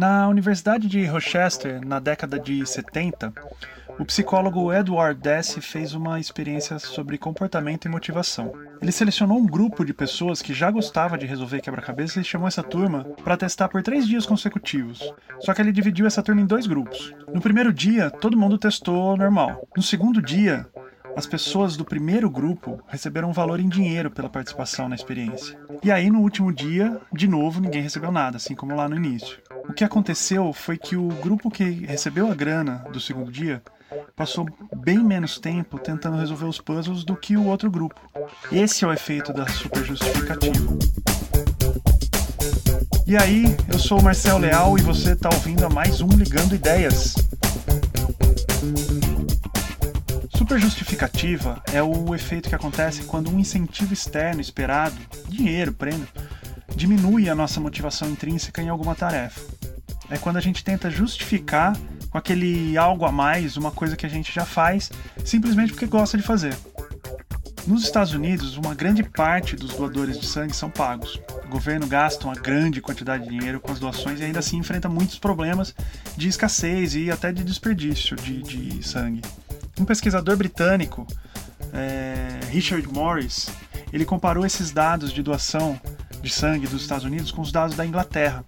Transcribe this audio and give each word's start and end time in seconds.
Na 0.00 0.26
Universidade 0.28 0.88
de 0.88 1.04
Rochester, 1.04 1.86
na 1.86 1.98
década 1.98 2.40
de 2.40 2.64
70, 2.64 3.34
o 3.98 4.04
psicólogo 4.06 4.72
Edward 4.72 5.20
Dess 5.20 5.58
fez 5.60 5.92
uma 5.92 6.18
experiência 6.18 6.78
sobre 6.78 7.18
comportamento 7.18 7.84
e 7.84 7.90
motivação. 7.90 8.50
Ele 8.80 8.92
selecionou 8.92 9.36
um 9.36 9.44
grupo 9.44 9.84
de 9.84 9.92
pessoas 9.92 10.40
que 10.40 10.54
já 10.54 10.70
gostava 10.70 11.18
de 11.18 11.26
resolver 11.26 11.60
quebra-cabeça 11.60 12.18
e 12.18 12.24
chamou 12.24 12.48
essa 12.48 12.62
turma 12.62 13.04
para 13.22 13.36
testar 13.36 13.68
por 13.68 13.82
três 13.82 14.08
dias 14.08 14.24
consecutivos. 14.24 15.12
Só 15.40 15.52
que 15.52 15.60
ele 15.60 15.70
dividiu 15.70 16.06
essa 16.06 16.22
turma 16.22 16.40
em 16.40 16.46
dois 16.46 16.66
grupos. 16.66 17.14
No 17.34 17.42
primeiro 17.42 17.70
dia, 17.70 18.10
todo 18.10 18.38
mundo 18.38 18.56
testou 18.56 19.18
normal. 19.18 19.68
No 19.76 19.82
segundo 19.82 20.22
dia, 20.22 20.66
as 21.14 21.26
pessoas 21.26 21.76
do 21.76 21.84
primeiro 21.84 22.30
grupo 22.30 22.82
receberam 22.88 23.28
um 23.28 23.34
valor 23.34 23.60
em 23.60 23.68
dinheiro 23.68 24.10
pela 24.10 24.30
participação 24.30 24.88
na 24.88 24.94
experiência. 24.94 25.58
E 25.82 25.90
aí, 25.92 26.08
no 26.08 26.20
último 26.20 26.50
dia, 26.50 26.98
de 27.12 27.28
novo, 27.28 27.60
ninguém 27.60 27.82
recebeu 27.82 28.10
nada, 28.10 28.38
assim 28.38 28.54
como 28.54 28.74
lá 28.74 28.88
no 28.88 28.96
início. 28.96 29.38
O 29.70 29.72
que 29.72 29.84
aconteceu 29.84 30.52
foi 30.52 30.76
que 30.76 30.96
o 30.96 31.06
grupo 31.22 31.48
que 31.48 31.62
recebeu 31.62 32.28
a 32.28 32.34
grana 32.34 32.84
do 32.92 32.98
segundo 32.98 33.30
dia 33.30 33.62
passou 34.16 34.44
bem 34.74 34.98
menos 34.98 35.38
tempo 35.38 35.78
tentando 35.78 36.16
resolver 36.16 36.46
os 36.46 36.60
puzzles 36.60 37.04
do 37.04 37.14
que 37.14 37.36
o 37.36 37.46
outro 37.46 37.70
grupo. 37.70 38.00
Esse 38.50 38.84
é 38.84 38.88
o 38.88 38.92
efeito 38.92 39.32
da 39.32 39.46
superjustificativa. 39.46 40.76
E 43.06 43.16
aí, 43.16 43.44
eu 43.72 43.78
sou 43.78 44.00
o 44.00 44.02
Marcel 44.02 44.38
Leal 44.38 44.76
e 44.76 44.82
você 44.82 45.12
está 45.12 45.30
ouvindo 45.32 45.64
a 45.64 45.68
mais 45.68 46.00
um 46.00 46.08
Ligando 46.08 46.56
Ideias. 46.56 47.14
Superjustificativa 50.36 51.62
é 51.72 51.80
o 51.80 52.12
efeito 52.12 52.48
que 52.48 52.56
acontece 52.56 53.04
quando 53.04 53.30
um 53.30 53.38
incentivo 53.38 53.94
externo 53.94 54.40
esperado, 54.40 54.96
dinheiro, 55.28 55.72
prêmio, 55.72 56.08
diminui 56.74 57.28
a 57.28 57.36
nossa 57.36 57.60
motivação 57.60 58.10
intrínseca 58.10 58.60
em 58.60 58.68
alguma 58.68 58.96
tarefa. 58.96 59.40
É 60.10 60.18
quando 60.18 60.36
a 60.36 60.40
gente 60.40 60.64
tenta 60.64 60.90
justificar 60.90 61.76
com 62.10 62.18
aquele 62.18 62.76
algo 62.76 63.04
a 63.04 63.12
mais, 63.12 63.56
uma 63.56 63.70
coisa 63.70 63.96
que 63.96 64.04
a 64.04 64.08
gente 64.08 64.32
já 64.32 64.44
faz, 64.44 64.90
simplesmente 65.24 65.72
porque 65.72 65.86
gosta 65.86 66.16
de 66.18 66.22
fazer. 66.24 66.56
Nos 67.66 67.84
Estados 67.84 68.12
Unidos, 68.12 68.56
uma 68.56 68.74
grande 68.74 69.02
parte 69.02 69.54
dos 69.54 69.74
doadores 69.74 70.18
de 70.18 70.26
sangue 70.26 70.56
são 70.56 70.70
pagos. 70.70 71.20
O 71.44 71.48
governo 71.48 71.86
gasta 71.86 72.24
uma 72.24 72.34
grande 72.34 72.80
quantidade 72.80 73.24
de 73.24 73.30
dinheiro 73.30 73.60
com 73.60 73.70
as 73.70 73.78
doações 73.78 74.18
e 74.18 74.24
ainda 74.24 74.40
assim 74.40 74.56
enfrenta 74.56 74.88
muitos 74.88 75.18
problemas 75.18 75.74
de 76.16 76.28
escassez 76.28 76.94
e 76.94 77.10
até 77.10 77.30
de 77.30 77.44
desperdício 77.44 78.16
de, 78.16 78.42
de 78.42 78.82
sangue. 78.82 79.20
Um 79.78 79.84
pesquisador 79.84 80.36
britânico, 80.36 81.06
é, 81.72 82.40
Richard 82.50 82.86
Morris, 82.88 83.50
ele 83.92 84.04
comparou 84.04 84.44
esses 84.44 84.70
dados 84.70 85.12
de 85.12 85.22
doação 85.22 85.78
de 86.22 86.30
sangue 86.30 86.66
dos 86.66 86.82
Estados 86.82 87.04
Unidos 87.04 87.30
com 87.30 87.42
os 87.42 87.52
dados 87.52 87.76
da 87.76 87.84
Inglaterra, 87.84 88.44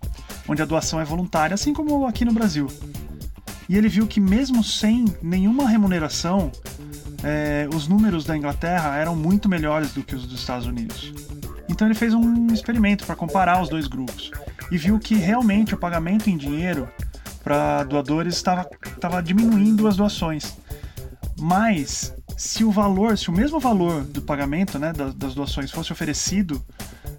onde 0.49 0.63
a 0.63 0.65
doação 0.65 1.01
é 1.01 1.05
voluntária, 1.05 1.55
assim 1.55 1.73
como 1.73 2.07
aqui 2.07 2.25
no 2.25 2.33
Brasil. 2.33 2.69
E 3.69 3.77
ele 3.77 3.89
viu 3.89 4.07
que 4.07 4.21
mesmo 4.21 4.63
sem 4.63 5.05
nenhuma 5.23 5.69
remuneração, 5.69 6.51
é, 7.23 7.69
os 7.73 7.87
números 7.87 8.25
da 8.25 8.37
Inglaterra 8.37 8.97
eram 8.97 9.15
muito 9.15 9.49
melhores 9.49 9.93
do 9.93 10.03
que 10.03 10.15
os 10.15 10.27
dos 10.27 10.41
Estados 10.41 10.67
Unidos. 10.67 11.13
Então 11.69 11.87
ele 11.87 11.95
fez 11.95 12.13
um 12.13 12.49
experimento 12.49 13.07
para 13.07 13.17
comparar 13.17 13.63
os 13.63 13.69
dois 13.69 13.87
grupos 13.87 14.31
e 14.71 14.77
viu 14.77 14.99
que 14.99 15.15
realmente 15.15 15.75
o 15.75 15.79
pagamento 15.79 16.29
em 16.29 16.37
dinheiro 16.37 16.89
para 17.43 17.85
doadores 17.85 18.35
estava, 18.35 19.23
diminuindo 19.23 19.87
as 19.87 19.97
doações. 19.97 20.57
Mas 21.39 22.15
se 22.37 22.65
o 22.65 22.71
valor, 22.71 23.17
se 23.17 23.31
o 23.31 23.33
mesmo 23.33 23.59
valor 23.59 24.05
do 24.05 24.23
pagamento 24.23 24.79
né, 24.79 24.93
das, 24.93 25.15
das 25.15 25.35
doações 25.35 25.71
fosse 25.71 25.93
oferecido 25.93 26.63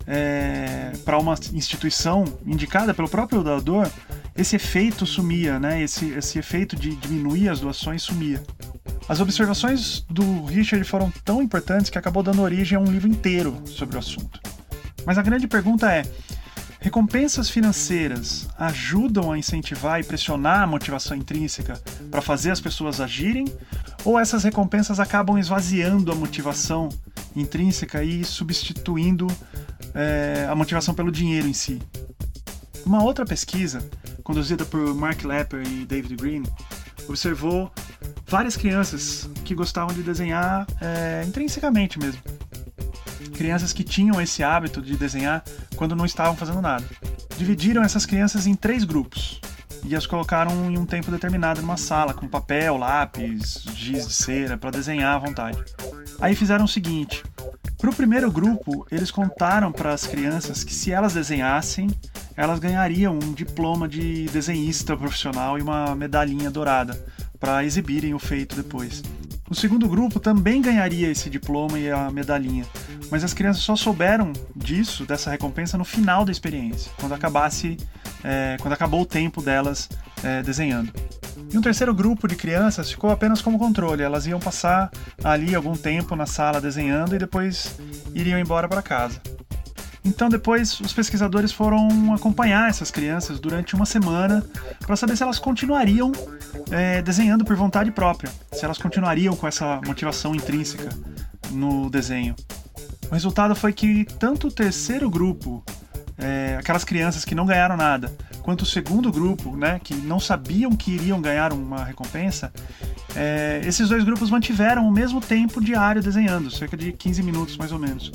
é, 0.05 0.91
para 1.05 1.17
uma 1.17 1.35
instituição 1.53 2.25
indicada 2.45 2.93
pelo 2.93 3.09
próprio 3.09 3.43
doador, 3.43 3.89
esse 4.35 4.55
efeito 4.55 5.05
sumia, 5.05 5.59
né? 5.59 5.81
Esse, 5.81 6.05
esse 6.11 6.39
efeito 6.39 6.75
de 6.75 6.95
diminuir 6.95 7.49
as 7.49 7.59
doações 7.59 8.01
sumia. 8.01 8.41
As 9.07 9.19
observações 9.19 10.05
do 10.09 10.45
Richard 10.45 10.83
foram 10.85 11.11
tão 11.23 11.41
importantes 11.41 11.89
que 11.89 11.97
acabou 11.97 12.23
dando 12.23 12.41
origem 12.41 12.77
a 12.77 12.81
um 12.81 12.85
livro 12.85 13.07
inteiro 13.07 13.61
sobre 13.65 13.95
o 13.95 13.99
assunto. 13.99 14.39
Mas 15.05 15.17
a 15.17 15.21
grande 15.21 15.47
pergunta 15.47 15.91
é: 15.91 16.03
recompensas 16.79 17.49
financeiras 17.49 18.47
ajudam 18.57 19.31
a 19.31 19.37
incentivar 19.37 19.99
e 19.99 20.03
pressionar 20.03 20.63
a 20.63 20.67
motivação 20.67 21.15
intrínseca 21.15 21.79
para 22.09 22.21
fazer 22.21 22.51
as 22.51 22.61
pessoas 22.61 22.99
agirem? 23.01 23.45
Ou 24.05 24.19
essas 24.19 24.43
recompensas 24.43 24.99
acabam 24.99 25.37
esvaziando 25.37 26.11
a 26.11 26.15
motivação 26.15 26.89
intrínseca 27.35 28.03
e 28.03 28.23
substituindo 28.23 29.27
é, 29.93 30.47
a 30.49 30.55
motivação 30.55 30.93
pelo 30.93 31.11
dinheiro 31.11 31.47
em 31.47 31.53
si? 31.53 31.81
Uma 32.85 33.03
outra 33.03 33.25
pesquisa, 33.25 33.87
conduzida 34.23 34.65
por 34.65 34.93
Mark 34.93 35.23
Lepper 35.23 35.65
e 35.65 35.85
David 35.85 36.15
Green, 36.15 36.43
observou 37.07 37.71
várias 38.27 38.57
crianças 38.57 39.29
que 39.45 39.53
gostavam 39.55 39.93
de 39.93 40.03
desenhar 40.03 40.65
é, 40.81 41.23
intrinsecamente 41.25 41.99
mesmo. 41.99 42.21
Crianças 43.35 43.73
que 43.73 43.83
tinham 43.83 44.21
esse 44.21 44.43
hábito 44.43 44.81
de 44.81 44.95
desenhar 44.95 45.43
quando 45.75 45.95
não 45.95 46.05
estavam 46.05 46.35
fazendo 46.35 46.61
nada. 46.61 46.85
Dividiram 47.37 47.83
essas 47.83 48.05
crianças 48.05 48.45
em 48.45 48.53
três 48.53 48.83
grupos 48.83 49.41
e 49.85 49.95
as 49.95 50.05
colocaram 50.05 50.71
em 50.71 50.77
um 50.77 50.85
tempo 50.85 51.11
determinado 51.11 51.61
numa 51.61 51.77
sala 51.77 52.13
com 52.13 52.27
papel, 52.27 52.77
lápis, 52.77 53.63
giz 53.73 54.07
de 54.07 54.13
cera 54.13 54.57
para 54.57 54.71
desenhar 54.71 55.15
à 55.15 55.19
vontade. 55.19 55.57
Aí 56.21 56.35
fizeram 56.35 56.65
o 56.65 56.67
seguinte: 56.67 57.23
para 57.83 57.89
o 57.89 57.93
primeiro 57.93 58.31
grupo, 58.31 58.87
eles 58.89 59.11
contaram 59.11 59.69
para 59.69 59.93
as 59.93 60.07
crianças 60.07 60.63
que 60.63 60.73
se 60.73 60.89
elas 60.89 61.15
desenhassem, 61.15 61.89
elas 62.33 62.57
ganhariam 62.57 63.19
um 63.21 63.33
diploma 63.33 63.89
de 63.89 64.23
desenhista 64.27 64.95
profissional 64.95 65.59
e 65.59 65.61
uma 65.61 65.93
medalhinha 65.93 66.49
dourada 66.49 66.97
para 67.37 67.65
exibirem 67.65 68.13
o 68.13 68.19
feito 68.19 68.55
depois. 68.55 69.03
O 69.49 69.53
segundo 69.53 69.85
grupo 69.89 70.17
também 70.17 70.61
ganharia 70.61 71.11
esse 71.11 71.29
diploma 71.29 71.77
e 71.77 71.91
a 71.91 72.09
medalhinha, 72.09 72.65
mas 73.11 73.21
as 73.21 73.33
crianças 73.33 73.63
só 73.63 73.75
souberam 73.75 74.31
disso, 74.55 75.05
dessa 75.05 75.29
recompensa, 75.29 75.77
no 75.77 75.83
final 75.83 76.23
da 76.23 76.31
experiência, 76.31 76.89
quando 76.97 77.11
acabasse, 77.11 77.75
é, 78.23 78.55
quando 78.61 78.71
acabou 78.71 79.01
o 79.01 79.05
tempo 79.05 79.41
delas 79.41 79.89
é, 80.23 80.41
desenhando. 80.41 80.93
E 81.53 81.57
um 81.57 81.61
terceiro 81.61 81.93
grupo 81.93 82.27
de 82.27 82.35
crianças 82.35 82.89
ficou 82.89 83.11
apenas 83.11 83.39
como 83.39 83.59
controle. 83.59 84.01
Elas 84.01 84.25
iam 84.25 84.39
passar 84.39 84.89
ali 85.23 85.53
algum 85.53 85.73
tempo 85.73 86.15
na 86.15 86.25
sala 86.25 86.59
desenhando 86.59 87.15
e 87.15 87.19
depois 87.19 87.75
iriam 88.15 88.39
embora 88.39 88.67
para 88.67 88.81
casa. 88.81 89.21
Então 90.03 90.27
depois 90.29 90.79
os 90.79 90.91
pesquisadores 90.91 91.51
foram 91.51 92.13
acompanhar 92.13 92.69
essas 92.69 92.89
crianças 92.89 93.39
durante 93.39 93.75
uma 93.75 93.85
semana 93.85 94.43
para 94.79 94.95
saber 94.95 95.15
se 95.15 95.21
elas 95.21 95.37
continuariam 95.37 96.11
é, 96.71 97.01
desenhando 97.03 97.45
por 97.45 97.55
vontade 97.55 97.91
própria, 97.91 98.31
se 98.51 98.65
elas 98.65 98.79
continuariam 98.79 99.35
com 99.35 99.47
essa 99.47 99.79
motivação 99.85 100.33
intrínseca 100.33 100.89
no 101.51 101.87
desenho. 101.89 102.35
O 103.09 103.13
resultado 103.13 103.55
foi 103.55 103.71
que 103.71 104.05
tanto 104.17 104.47
o 104.47 104.51
terceiro 104.51 105.07
grupo, 105.09 105.63
é, 106.17 106.57
aquelas 106.59 106.83
crianças 106.83 107.23
que 107.23 107.35
não 107.35 107.45
ganharam 107.45 107.77
nada, 107.77 108.11
quanto 108.43 108.61
o 108.61 108.65
segundo 108.65 109.11
grupo, 109.11 109.55
né, 109.55 109.79
que 109.81 109.95
não 109.95 110.19
sabiam 110.19 110.71
que 110.75 110.91
iriam 110.91 111.19
ganhar 111.21 111.53
uma 111.53 111.83
recompensa, 111.83 112.53
é, 113.15 113.61
esses 113.63 113.87
dois 113.87 114.03
grupos 114.03 114.29
mantiveram 114.29 114.87
o 114.87 114.91
mesmo 114.91 115.21
tempo 115.21 115.63
diário 115.63 116.03
desenhando, 116.03 116.51
cerca 116.51 116.75
de 116.75 116.91
15 116.91 117.23
minutos 117.23 117.57
mais 117.57 117.71
ou 117.71 117.79
menos. 117.79 118.11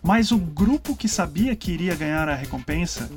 Mas 0.00 0.30
o 0.30 0.38
grupo 0.38 0.96
que 0.96 1.08
sabia 1.08 1.54
que 1.54 1.72
iria 1.72 1.94
ganhar 1.94 2.28
a 2.28 2.34
recompensa, 2.34 3.10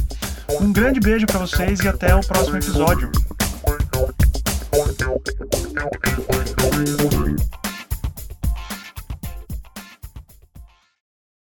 Um 0.60 0.74
grande 0.74 1.00
beijo 1.00 1.26
para 1.26 1.40
vocês 1.40 1.80
e 1.80 1.88
até 1.88 2.14
o 2.14 2.20
próximo 2.20 2.58
episódio. 2.58 3.10
Thank 6.78 7.12
you. 7.12 7.17